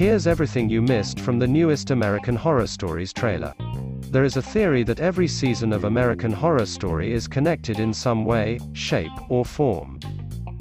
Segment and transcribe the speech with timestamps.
[0.00, 3.52] Here's everything you missed from the newest American Horror Stories trailer.
[4.10, 8.24] There is a theory that every season of American Horror Story is connected in some
[8.24, 10.00] way, shape, or form.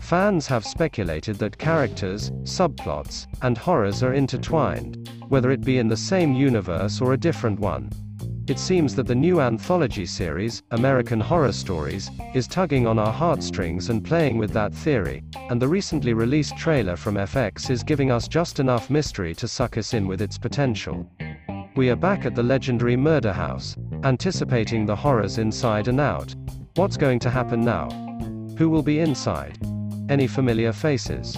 [0.00, 5.96] Fans have speculated that characters, subplots, and horrors are intertwined, whether it be in the
[5.96, 7.88] same universe or a different one.
[8.48, 13.88] It seems that the new anthology series, American Horror Stories, is tugging on our heartstrings
[13.88, 18.26] and playing with that theory, and the recently released trailer from FX is giving us
[18.26, 21.08] just enough mystery to suck us in with its potential.
[21.76, 26.34] We are back at the legendary Murder House, anticipating the horrors inside and out.
[26.74, 27.88] What's going to happen now?
[28.58, 29.56] Who will be inside?
[30.08, 31.36] Any familiar faces?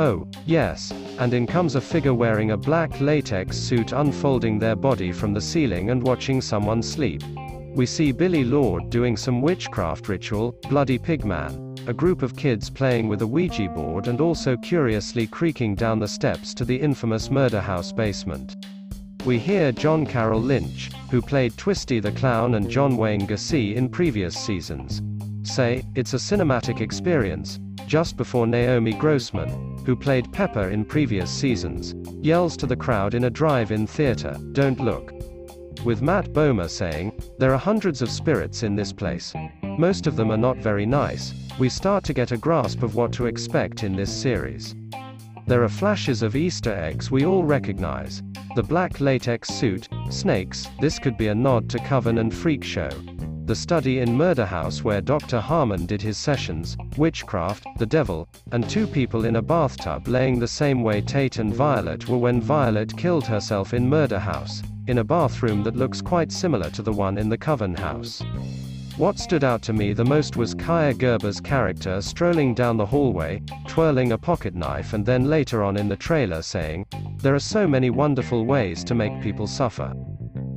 [0.00, 5.10] Oh, yes, and in comes a figure wearing a black latex suit unfolding their body
[5.10, 7.20] from the ceiling and watching someone sleep.
[7.74, 13.08] We see Billie Lourd doing some witchcraft ritual, Bloody Pigman, a group of kids playing
[13.08, 17.60] with a Ouija board and also curiously creaking down the steps to the infamous murder
[17.60, 18.54] house basement.
[19.24, 23.88] We hear John Carroll Lynch, who played Twisty the Clown and John Wayne Gacy in
[23.88, 25.02] previous seasons,
[25.42, 31.94] say, it's a cinematic experience, just before Naomi Grossman, who played Pepper in previous seasons,
[32.22, 35.12] yells to the crowd in a drive-in theater, don't look.
[35.84, 39.32] With Matt Bomer saying, there are hundreds of spirits in this place.
[39.62, 43.12] Most of them are not very nice, we start to get a grasp of what
[43.12, 44.74] to expect in this series.
[45.46, 48.22] There are flashes of Easter eggs we all recognize.
[48.54, 52.90] The black latex suit, snakes, this could be a nod to Coven and Freak Show
[53.48, 55.40] the study in Murder House where Dr.
[55.40, 60.46] Harmon did his sessions, witchcraft, the devil, and two people in a bathtub laying the
[60.46, 65.04] same way Tate and Violet were when Violet killed herself in Murder House, in a
[65.04, 68.22] bathroom that looks quite similar to the one in the Coven house.
[68.98, 73.40] What stood out to me the most was Kaia Gerber's character strolling down the hallway,
[73.66, 76.84] twirling a pocket knife and then later on in the trailer saying,
[77.22, 79.94] There are so many wonderful ways to make people suffer.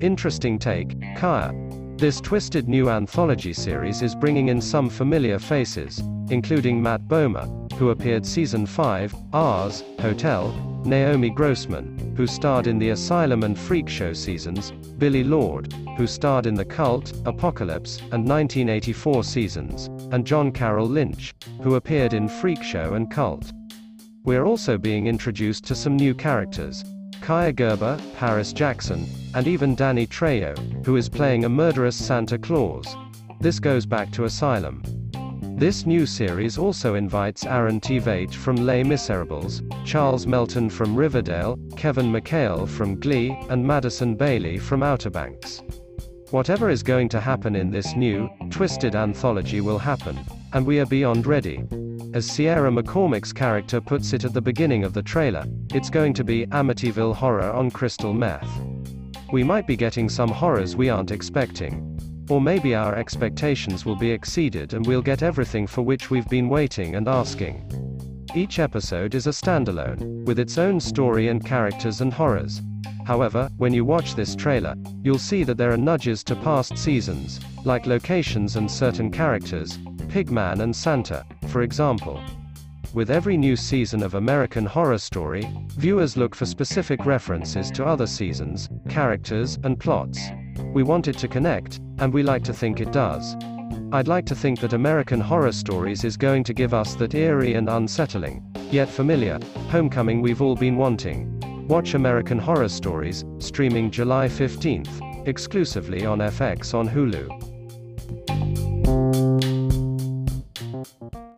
[0.00, 1.63] Interesting take, Kaia.
[1.96, 7.90] This twisted new anthology series is bringing in some familiar faces, including Matt Bomer, who
[7.90, 10.52] appeared season 5, Ours, Hotel,
[10.84, 16.46] Naomi Grossman, who starred in the Asylum and Freak Show seasons, Billie Lourd, who starred
[16.46, 21.32] in The Cult, Apocalypse, and 1984 seasons, and John Carroll Lynch,
[21.62, 23.52] who appeared in Freak Show and Cult.
[24.24, 26.84] We're also being introduced to some new characters,
[27.24, 30.54] Kaia Gerber, Paris Jackson, and even Danny Trejo,
[30.84, 32.86] who is playing a murderous Santa Claus.
[33.40, 34.82] This goes back to Asylum.
[35.56, 42.12] This new series also invites Aaron Tveit from Les Miserables, Charles Melton from Riverdale, Kevin
[42.12, 45.62] McHale from Glee, and Madison Bailey from Outer Banks.
[46.30, 50.18] Whatever is going to happen in this new, twisted anthology will happen,
[50.52, 51.64] and we are beyond ready.
[52.14, 55.44] As Sierra McCormick's character puts it at the beginning of the trailer,
[55.74, 58.48] it's going to be Amityville horror on crystal meth.
[59.32, 61.98] We might be getting some horrors we aren't expecting.
[62.30, 66.48] Or maybe our expectations will be exceeded and we'll get everything for which we've been
[66.48, 67.68] waiting and asking.
[68.32, 72.62] Each episode is a standalone, with its own story and characters and horrors.
[73.04, 77.40] However, when you watch this trailer, you'll see that there are nudges to past seasons,
[77.64, 79.78] like locations and certain characters,
[80.08, 82.20] Pigman and Santa, for example.
[82.94, 85.42] With every new season of American Horror Story,
[85.76, 90.20] viewers look for specific references to other seasons, characters, and plots.
[90.72, 93.36] We want it to connect, and we like to think it does.
[93.92, 97.54] I'd like to think that American Horror Stories is going to give us that eerie
[97.54, 101.33] and unsettling, yet familiar, homecoming we've all been wanting.
[101.68, 107.53] Watch American Horror Stories, streaming July 15th, exclusively on FX on Hulu.